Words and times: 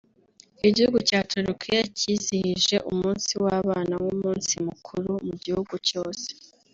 Igihugu 0.67 0.97
cya 1.09 1.19
Turukiya 1.31 1.81
cyizihije 1.97 2.75
umunsi 2.91 3.31
w’abana 3.43 3.93
nk’umunsi 4.01 4.53
mukuru 4.67 5.11
mu 5.27 5.35
gihugu 5.43 5.73
cyose 5.87 6.27